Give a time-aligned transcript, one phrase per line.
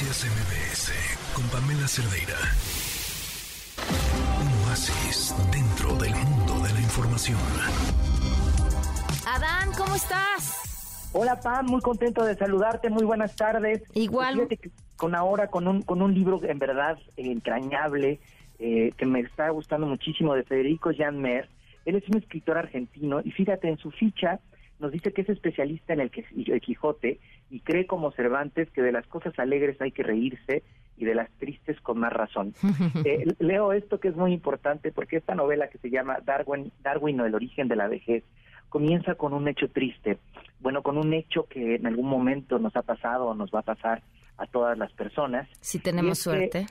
[0.00, 2.38] Noticias MBS con Pamela Cerdeira.
[4.40, 7.38] Un oasis dentro del mundo de la información.
[9.26, 11.10] Adán, ¿cómo estás?
[11.12, 13.82] Hola Pam, muy contento de saludarte, muy buenas tardes.
[13.92, 14.36] Igual.
[14.36, 18.20] Pues fíjate que con ahora, con un, con un libro en verdad entrañable,
[18.58, 21.50] eh, que me está gustando muchísimo, de Federico Jan Mer.
[21.84, 24.40] Él es un escritor argentino y fíjate, en su ficha
[24.80, 27.20] nos dice que es especialista en el, Quijote
[27.50, 30.62] y cree como Cervantes que de las cosas alegres hay que reírse
[30.96, 32.54] y de las tristes con más razón.
[33.04, 37.20] Eh, leo esto que es muy importante porque esta novela que se llama Darwin, Darwin
[37.20, 38.24] o el origen de la vejez
[38.68, 40.18] comienza con un hecho triste,
[40.60, 43.62] bueno, con un hecho que en algún momento nos ha pasado o nos va a
[43.62, 44.02] pasar
[44.36, 45.48] a todas las personas.
[45.60, 46.66] Si tenemos suerte.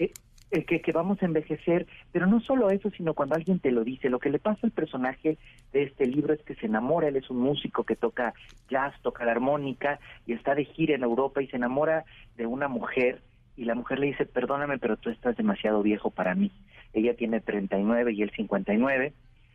[0.52, 3.84] Eh, eh, que, vamos a envejecer, pero no solo eso, sino cuando alguien te lo
[3.84, 4.10] dice.
[4.10, 5.38] Lo que le pasa al personaje
[5.72, 8.34] de este libro es que se enamora, él es un músico que toca
[8.70, 12.04] jazz, toca la armónica y está de gira en Europa y se enamora
[12.36, 13.22] de una mujer
[13.58, 16.52] y la mujer le dice, perdóname, pero tú estás demasiado viejo para mí.
[16.94, 19.14] Ella tiene 39 y él 59.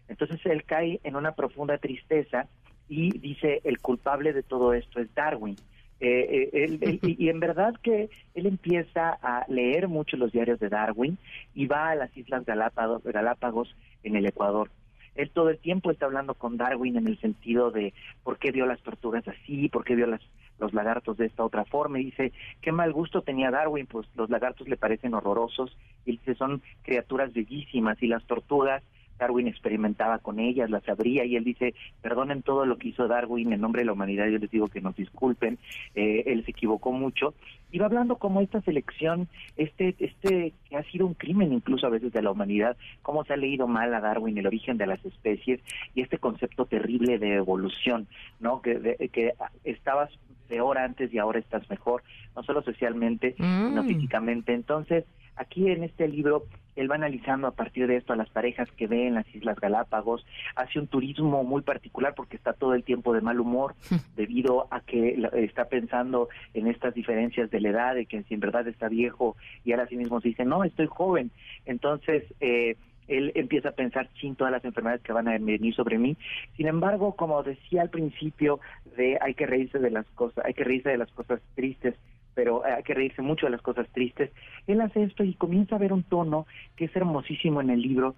[0.09, 2.47] Entonces él cae en una profunda tristeza
[2.89, 5.57] y dice, el culpable de todo esto es Darwin
[6.01, 11.19] eh, eh y, en verdad que él empieza a leer mucho los diarios de Darwin
[11.55, 14.71] y va a las Islas Galápagos, Galápagos en el Ecuador.
[15.15, 18.67] Él todo el tiempo está hablando con Darwin en el sentido de por qué vio
[18.67, 20.21] las tortugas así, por qué vio las,
[20.59, 22.01] los lagartos de esta otra forma.
[22.01, 25.77] Y dice, qué mal gusto tenía Darwin, pues los lagartos le parecen horrorosos.
[26.05, 28.83] Y dice, son criaturas bellísimas y las tortugas
[29.19, 33.53] Darwin experimentaba con ellas, las abría y él dice, perdonen todo lo que hizo Darwin
[33.53, 35.59] en nombre de la humanidad, yo les digo que nos disculpen,
[35.95, 37.35] eh, él se equivocó mucho.
[37.71, 41.91] Y va hablando como esta selección, este, este que ha sido un crimen incluso a
[41.91, 45.05] veces de la humanidad, cómo se ha leído mal a Darwin el origen de las
[45.05, 45.61] especies
[45.95, 48.07] y este concepto terrible de evolución,
[48.39, 48.63] ¿no?
[48.63, 49.35] Que, que
[49.65, 50.11] estabas
[50.49, 52.03] peor antes y ahora estás mejor,
[52.37, 53.87] no solo socialmente, sino mm.
[53.87, 54.53] físicamente.
[54.53, 55.05] Entonces,
[55.37, 56.47] aquí en este libro
[56.77, 59.59] él va analizando a partir de esto a las parejas que ve en las Islas
[59.61, 63.75] Galápagos, hace un turismo muy particular porque está todo el tiempo de mal humor
[64.17, 68.41] debido a que está pensando en estas diferencias de la edad, de que si en
[68.41, 71.31] verdad está viejo y ahora sí mismo se dice, no, estoy joven.
[71.65, 75.99] Entonces, eh, él empieza a pensar sin todas las enfermedades que van a venir sobre
[75.99, 76.17] mí.
[76.57, 78.61] Sin embargo, como decía al principio,
[78.97, 81.95] de hay que reírse de las cosas, hay que reírse de las cosas tristes
[82.35, 84.31] pero hay que reírse mucho de las cosas tristes.
[84.67, 86.47] Él hace esto y comienza a ver un tono
[86.77, 88.15] que es hermosísimo en el libro,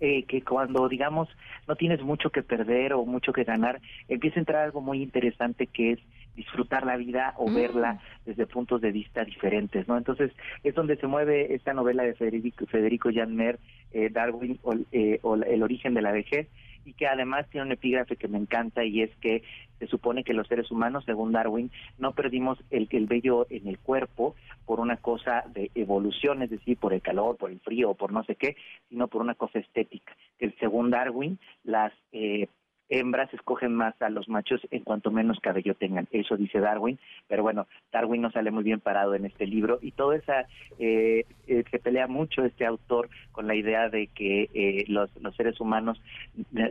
[0.00, 1.28] eh, que cuando, digamos,
[1.68, 5.66] no tienes mucho que perder o mucho que ganar, empieza a entrar algo muy interesante
[5.68, 5.98] que es
[6.34, 7.54] disfrutar la vida o mm.
[7.54, 9.96] verla desde puntos de vista diferentes, ¿no?
[9.96, 10.32] Entonces
[10.62, 13.58] es donde se mueve esta novela de Federico, Federico Janmer,
[13.92, 14.58] eh, Darwin
[14.92, 16.48] eh, o El origen de la vejez,
[16.84, 19.42] y que además tiene un epígrafe que me encanta y es que
[19.78, 23.78] se supone que los seres humanos, según Darwin, no perdimos el, el vello en el
[23.78, 24.34] cuerpo
[24.66, 28.12] por una cosa de evolución, es decir, por el calor, por el frío o por
[28.12, 28.56] no sé qué,
[28.88, 30.16] sino por una cosa estética.
[30.38, 32.48] Que según Darwin, las eh,
[32.88, 36.08] hembras escogen más a los machos en cuanto menos cabello tengan.
[36.10, 39.92] Eso dice Darwin, pero bueno, Darwin no sale muy bien parado en este libro y
[39.92, 40.46] todo esa
[40.78, 45.34] eh, eh, se pelea mucho este autor con la idea de que eh, los, los
[45.36, 46.00] seres humanos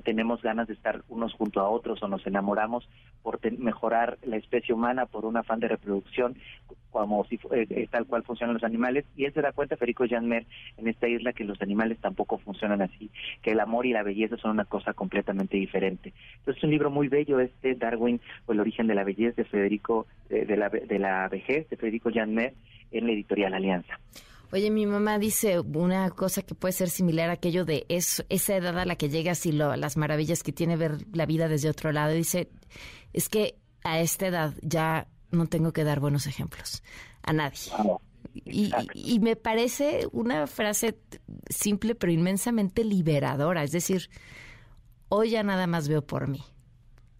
[0.03, 2.87] tenemos ganas de estar unos junto a otros o nos enamoramos
[3.21, 6.35] por mejorar la especie humana por un afán de reproducción
[6.93, 7.37] como si
[7.89, 10.45] tal cual funcionan los animales y él se da cuenta Federico Janmer
[10.77, 13.09] en esta isla que los animales tampoco funcionan así
[13.41, 16.89] que el amor y la belleza son una cosa completamente diferente entonces es un libro
[16.89, 20.99] muy bello este Darwin o el origen de la belleza de Federico de, la, de
[20.99, 22.53] la vejez de Federico Janmer
[22.91, 23.99] en la editorial Alianza
[24.53, 28.55] Oye, mi mamá dice una cosa que puede ser similar a aquello de es, esa
[28.55, 31.69] edad a la que llegas y lo, las maravillas que tiene ver la vida desde
[31.69, 32.13] otro lado.
[32.13, 32.49] Dice,
[33.13, 36.83] es que a esta edad ya no tengo que dar buenos ejemplos
[37.23, 37.71] a nadie.
[38.45, 40.97] y, y, me parece una frase
[41.49, 43.63] simple pero inmensamente liberadora.
[43.63, 44.09] Es decir,
[45.09, 46.41] hoy ya nada más veo por mí.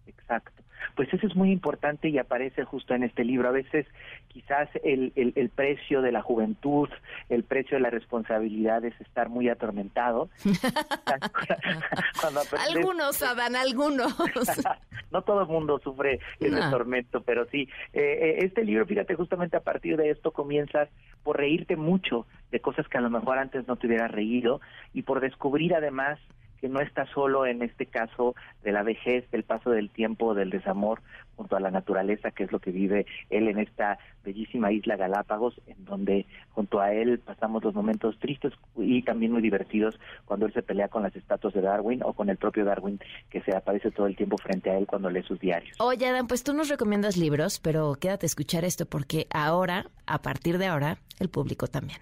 [0.06, 0.64] Exacto
[0.96, 3.48] pues eso es muy importante y aparece justo en este libro.
[3.48, 3.86] A veces
[4.34, 6.88] quizás el, el, precio de la juventud,
[7.28, 10.28] el precio de la responsabilidad es estar muy atormentado.
[12.68, 14.12] algunos, Adán, algunos.
[15.12, 17.68] no todo el mundo sufre ese tormento, pero sí.
[17.92, 20.88] Eh, eh, este libro, fíjate, justamente a partir de esto comienzas
[21.22, 24.60] por reírte mucho de cosas que a lo mejor antes no te hubieras reído
[24.92, 26.18] y por descubrir además
[26.60, 30.50] que no está solo en este caso de la vejez, del paso del tiempo, del
[30.50, 31.00] desamor
[31.36, 35.60] junto a la naturaleza, que es lo que vive él en esta bellísima isla Galápagos,
[35.66, 40.52] en donde junto a él pasamos los momentos tristes y también muy divertidos cuando él
[40.52, 43.00] se pelea con las estatuas de Darwin o con el propio Darwin
[43.30, 45.76] que se aparece todo el tiempo frente a él cuando lee sus diarios.
[45.80, 50.22] Oye, Adam, pues tú nos recomiendas libros, pero quédate a escuchar esto porque ahora, a
[50.22, 51.98] partir de ahora, el público también.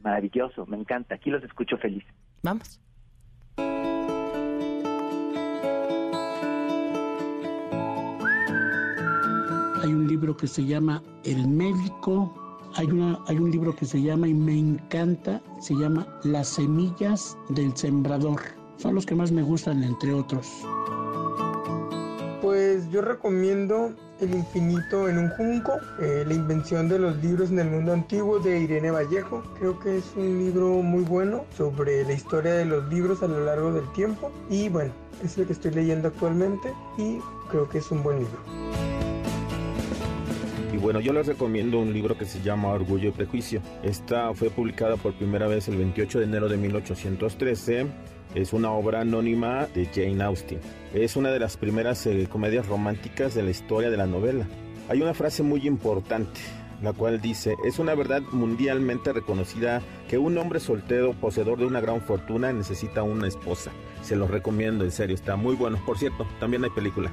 [0.00, 1.16] Maravilloso, me encanta.
[1.16, 2.04] Aquí los escucho feliz.
[2.42, 2.80] Vamos.
[9.86, 12.34] Hay un libro que se llama El médico.
[12.74, 18.40] Hay, un libro que se llama, y me encanta, se llama Las semillas del sembrador.
[18.78, 20.48] Son los que más me gustan, entre otros.
[22.42, 27.60] Pues yo recomiendo El infinito en un junco, eh, la invención de los libros en
[27.60, 29.44] el mundo antiguo de Irene Vallejo.
[29.60, 33.38] Creo que es un libro muy bueno sobre la historia de los libros a lo
[33.44, 34.32] largo del tiempo.
[34.50, 34.90] Y bueno,
[35.22, 38.85] es el que estoy leyendo actualmente y creo que es un buen libro.
[40.86, 43.60] Bueno, yo les recomiendo un libro que se llama Orgullo y Prejuicio.
[43.82, 47.86] Esta fue publicada por primera vez el 28 de enero de 1813.
[48.36, 50.60] Es una obra anónima de Jane Austen.
[50.94, 54.46] Es una de las primeras eh, comedias románticas de la historia de la novela.
[54.88, 56.40] Hay una frase muy importante,
[56.80, 61.80] la cual dice, es una verdad mundialmente reconocida que un hombre soltero poseedor de una
[61.80, 63.72] gran fortuna necesita una esposa.
[64.02, 65.82] Se los recomiendo, en serio, está muy bueno.
[65.84, 67.10] Por cierto, también hay película.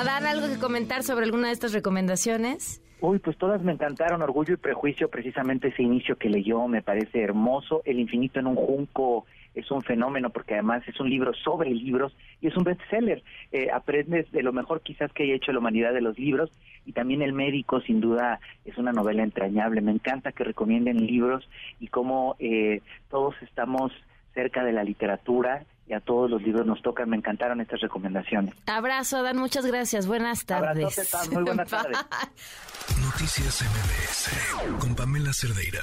[0.00, 2.80] Adán, ¿algo que comentar sobre alguna de estas recomendaciones?
[3.02, 4.22] Uy, pues todas me encantaron.
[4.22, 7.82] Orgullo y Prejuicio, precisamente ese inicio que leyó me parece hermoso.
[7.84, 12.16] El infinito en un junco es un fenómeno porque además es un libro sobre libros
[12.40, 13.22] y es un bestseller.
[13.52, 16.50] Eh, aprendes de lo mejor quizás que haya hecho la humanidad de los libros
[16.86, 19.82] y también El médico sin duda es una novela entrañable.
[19.82, 21.46] Me encanta que recomienden libros
[21.78, 22.80] y cómo eh,
[23.10, 23.92] todos estamos
[24.32, 27.10] cerca de la literatura y a todos los libros nos tocan.
[27.10, 28.54] Me encantaron estas recomendaciones.
[28.66, 30.06] Abrazo, Adán, muchas gracias.
[30.06, 30.96] Buenas tardes.
[30.98, 31.98] Abrazote, Muy buenas tardes.
[33.02, 35.82] Noticias MBS con Pamela Cerdeira.